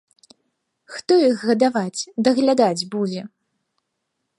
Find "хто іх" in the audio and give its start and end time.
0.93-1.37